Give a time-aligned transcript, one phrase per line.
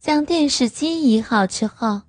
[0.00, 2.00] 将电视机移好之后，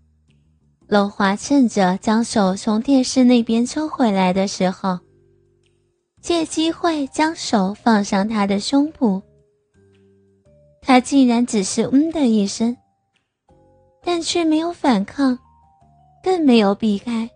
[0.88, 4.98] 楼华趁着将手从电视那边抽回来的时候，
[6.22, 9.22] 借机会将手放上他的胸部。
[10.82, 12.78] 他竟然只是“嗯”的一声，
[14.02, 15.38] 但却没有反抗，
[16.24, 17.30] 更没有避开。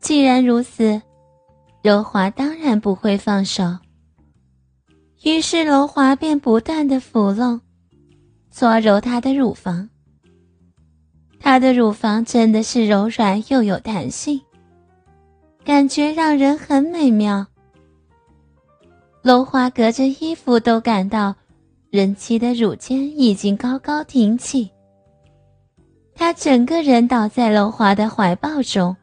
[0.00, 1.02] 既然如此，
[1.82, 3.64] 柔华当然不会放手。
[5.24, 7.60] 于是柔华便不断的抚弄、
[8.56, 9.90] 搓揉她的乳房。
[11.40, 14.40] 她的乳房真的是柔软又有弹性，
[15.64, 17.44] 感觉让人很美妙。
[19.22, 21.34] 楼华隔着衣服都感到。
[21.90, 24.68] 人妻的乳尖已经高高挺起，
[26.12, 28.96] 他整个人倒在楼华的怀抱中，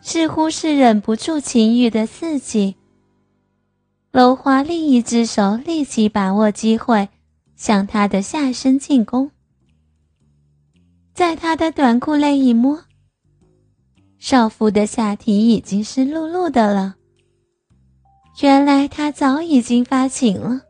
[0.00, 2.76] 似乎是忍不住情欲的刺激。
[4.12, 7.10] 楼华另一只手立即把握机会，
[7.56, 9.30] 向他的下身进攻。
[11.12, 12.84] 在他的短裤内一摸，
[14.18, 16.96] 少妇的下体已经湿漉漉的了。
[18.42, 20.60] 原来他早已经发情了。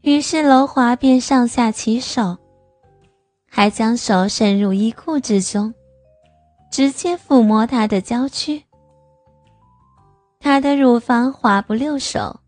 [0.00, 2.36] 于是楼华便上下其手，
[3.46, 5.72] 还将手伸入衣裤之中，
[6.72, 8.64] 直接抚摸她的娇躯。
[10.40, 12.40] 她的乳房滑不溜手，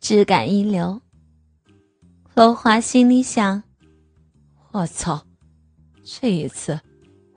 [0.00, 0.98] 质感一流。
[2.38, 3.64] 楼华心里想
[4.70, 5.20] ：“我操，
[6.04, 6.78] 这一次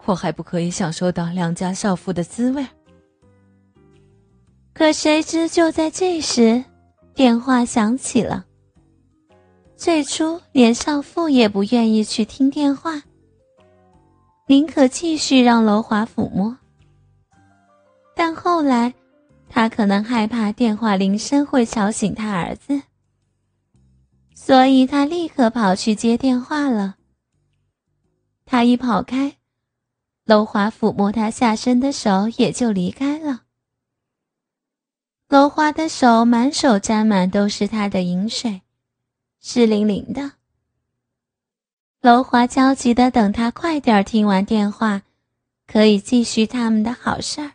[0.06, 2.64] 我还不可以享受到良家少妇的滋味？”
[4.76, 6.64] 可谁知就在这时，
[7.16, 8.46] 电话响起了。
[9.76, 13.02] 最初连少妇也不愿意去听电话，
[14.46, 16.56] 宁可继续让楼华抚摸。
[18.16, 18.94] 但后来，
[19.50, 22.80] 他可能害怕电话铃声会吵醒他儿子，
[24.44, 26.95] 所以他立刻跑去接电话了。
[28.44, 29.38] 他一跑开，
[30.25, 33.43] 楼华抚摸他下身的手也就离开了。
[35.30, 38.64] 楼华的手满手沾满都是他的饮水。
[39.39, 40.32] 湿淋淋的，
[42.02, 45.04] 楼华焦急的等他快点听完电话，
[45.67, 47.52] 可以继续他们的好事儿。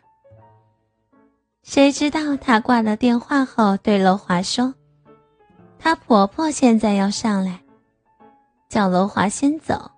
[1.63, 4.73] 谁知道他挂了电话后，对楼华说
[5.79, 7.61] ：“她婆婆现在要上来，
[8.69, 9.89] 叫楼华先走。”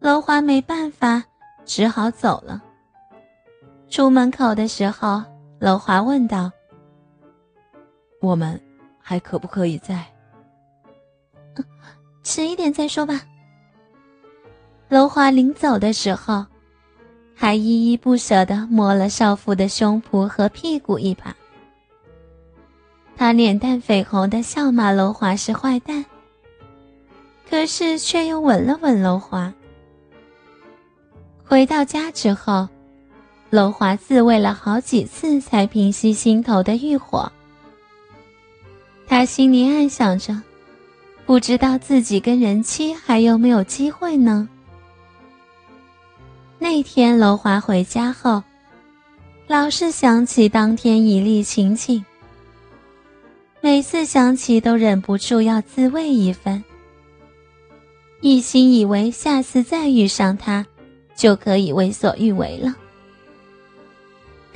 [0.00, 1.24] 楼华没办法，
[1.64, 2.62] 只好走了。
[3.88, 5.22] 出门口的时候，
[5.58, 6.50] 楼华问道
[8.20, 8.60] ：“我们
[8.98, 10.04] 还可不可以在？”
[12.22, 13.22] 迟一点再说吧。
[14.88, 16.44] 楼华临走的时候，
[17.34, 21.34] 还依依不舍地摸了少妇的胸脯和屁股一把。
[23.18, 26.04] 他脸蛋绯红的笑骂楼华是坏蛋，
[27.50, 29.52] 可是却又吻了吻楼华。
[31.44, 32.68] 回到家之后，
[33.50, 37.30] 楼华自慰了好几次才平息心头的欲火。
[39.08, 40.40] 他心里暗想着。
[41.26, 44.48] 不知道自己跟人妻还有没有机会呢？
[46.58, 48.42] 那天楼华回家后，
[49.46, 52.02] 老是想起当天一例情景，
[53.60, 56.62] 每次想起都忍不住要自慰一番，
[58.20, 60.64] 一心以为下次再遇上他，
[61.16, 62.74] 就可以为所欲为了。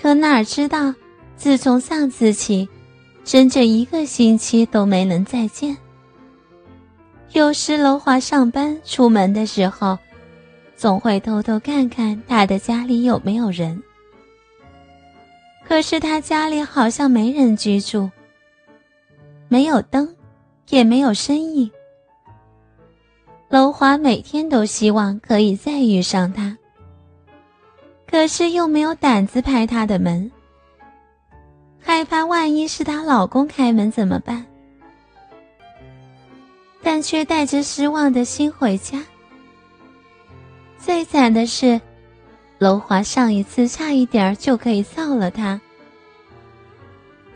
[0.00, 0.94] 可哪知道，
[1.36, 2.68] 自从上次起，
[3.24, 5.76] 整整一个星期都没能再见。
[7.32, 9.98] 有时楼华上班出门的时候，
[10.76, 13.82] 总会偷偷看看他的家里有没有人。
[15.66, 18.10] 可是他家里好像没人居住，
[19.52, 20.16] 没有灯，
[20.70, 21.70] 也没有身影。
[23.50, 26.56] 楼华每天都希望可以再遇上他，
[28.10, 30.32] 可是又没有胆子拍他的门，
[31.78, 34.42] 害怕万一是她老公开门怎么办？
[36.82, 39.04] 但却带着失望的心回家。
[40.78, 41.78] 最惨的是，
[42.56, 45.60] 楼华上一次差一点就可以造了他。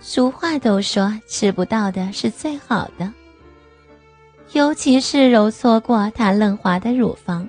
[0.01, 3.13] 俗话都说，吃不到的是最好的。
[4.53, 7.47] 尤其是揉搓过他嫩滑的乳房，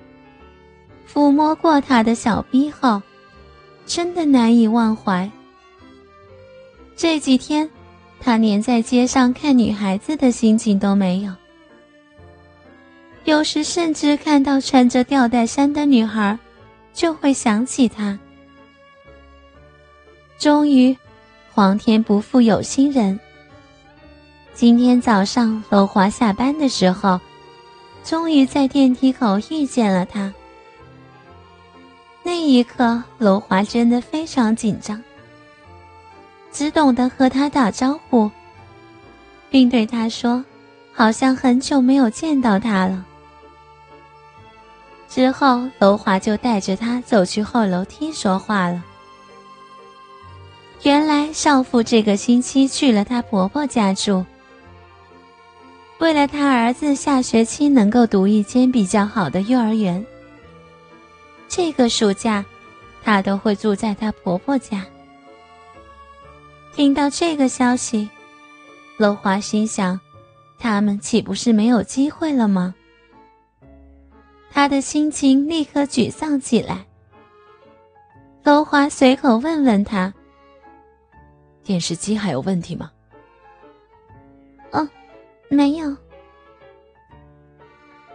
[1.08, 3.02] 抚摸过他的小臂后，
[3.86, 5.30] 真的难以忘怀。
[6.96, 7.70] 这几天，
[8.20, 11.32] 他连在街上看女孩子的心情都没有。
[13.26, 16.38] 有时甚至看到穿着吊带衫的女孩，
[16.94, 18.18] 就会想起他。
[20.40, 20.98] 终于，
[21.58, 23.20] 皇天不负有心人，
[24.54, 27.20] 今天早上楼华下班的时候，
[28.04, 30.32] 终于在电梯口遇见了他。
[32.22, 35.04] 那一刻，楼华真的非常紧张，
[36.52, 38.30] 只懂得和他打招呼，
[39.50, 40.46] 并对他说
[40.94, 43.04] ：“好像很久没有见到他了。”
[45.10, 48.84] 之后，楼华就带着他走去后楼梯说话了。
[50.84, 54.24] 原来少妇这个星期去了她婆婆家住，
[56.00, 60.06] 为了她儿子下学期能够读一间比较好的幼儿园，
[61.48, 62.46] 这个暑假，
[63.04, 64.86] 她都会住在她婆婆家。
[66.74, 68.08] 听到这个消息，
[68.98, 70.00] 楼华心想，
[70.60, 72.74] 他们岂不是没有机会了吗？
[74.52, 76.86] 他的心情立刻沮丧起来。
[78.44, 80.14] 楼华随口问问他。
[81.68, 82.90] 电视机还有问题吗？
[84.72, 84.88] 哦，
[85.50, 85.94] 没有。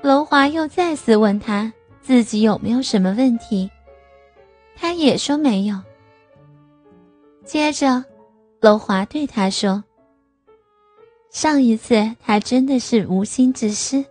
[0.00, 1.70] 楼华又再次问他
[2.00, 3.70] 自己有没有什么问题，
[4.75, 5.78] 他也说没有。
[7.44, 8.02] 接着，
[8.62, 9.84] 楼华对他说
[11.28, 14.02] ：“上一次他真的是无心之失，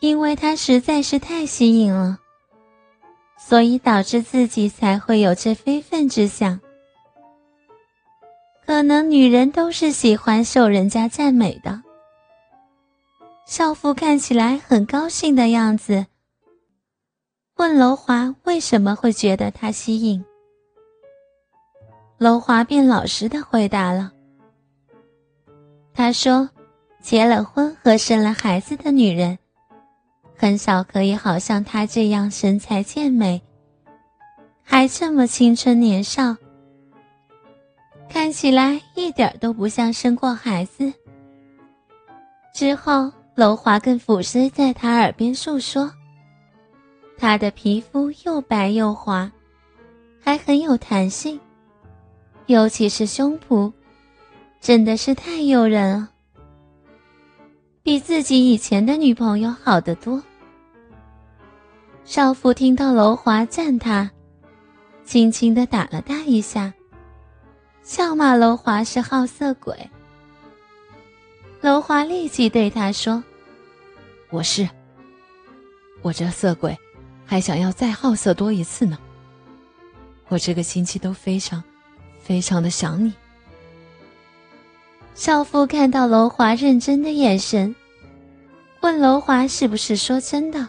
[0.00, 2.18] 因为他实在是太吸引了，
[3.38, 6.60] 所以导致自己才会有这非分之想。”
[8.66, 11.80] 可能女人都是喜欢受人家赞美的。
[13.46, 16.06] 少妇看起来很高兴的样子，
[17.58, 20.24] 问楼华为什么会觉得他吸引。
[22.18, 24.10] 楼华便老实的回答了。
[25.94, 26.50] 他说
[27.00, 29.38] ：“结了婚和生了孩子的女人，
[30.36, 33.40] 很少可以好像她这样身材健美，
[34.64, 36.36] 还这么青春年少。”
[38.26, 40.92] 看起来一点都不像生过孩子。
[42.52, 45.88] 之后，楼华跟抚师在他耳边诉说，
[47.16, 49.30] 他的皮肤又白又滑，
[50.20, 51.38] 还很有弹性，
[52.46, 53.72] 尤其是胸脯，
[54.60, 56.08] 真的是太诱人了，
[57.84, 60.20] 比自己以前的女朋友好得多。
[62.04, 64.10] 少妇听到楼华赞他，
[65.04, 66.74] 轻轻的打了他一下。
[67.86, 69.88] 笑骂楼华是好色鬼，
[71.60, 73.22] 楼华立即对他说
[74.28, 74.68] ：“我是，
[76.02, 76.76] 我这色鬼，
[77.24, 78.98] 还想要再好色多一次呢。
[80.26, 81.62] 我这个星期都非常，
[82.18, 83.14] 非常的想你。”
[85.14, 87.72] 少妇看到楼华认真的眼神，
[88.80, 90.68] 问楼华是不是说真的。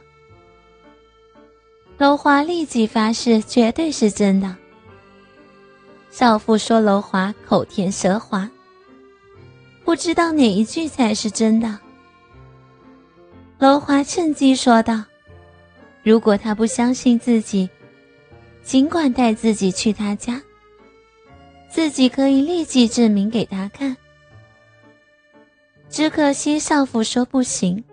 [1.97, 4.55] 楼华立即发誓，绝对是真的。
[6.09, 8.49] 少妇说：“楼华口甜舌滑，
[9.85, 11.77] 不知道哪一句才是真的。”
[13.59, 15.03] 楼华趁机说道
[16.03, 17.69] ：“如果他不相信自己，
[18.63, 20.41] 尽管带自己去他家，
[21.69, 23.95] 自己可以立即证明给他看。”
[25.89, 27.83] 只可惜少妇说不行，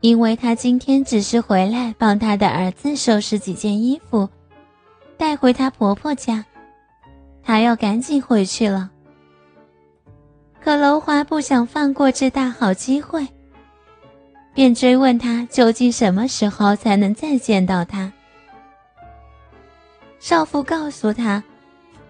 [0.00, 4.28] 因为他今天只是回来帮他的儿子收拾几件衣服，
[5.16, 6.44] 带回他婆婆家。
[7.44, 8.90] 他要赶紧回去了，
[10.62, 13.28] 可楼华不想放过这大好机会，
[14.54, 18.10] 便追问他究竟什么时候才能再见到他。
[20.18, 21.44] 少妇告诉他，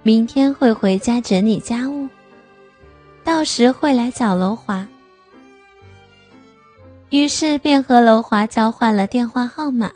[0.05, 2.09] 明天会回家整理家务，
[3.25, 4.87] 到时会来找楼华。
[7.11, 9.91] 于是便和楼华交换了电话号码。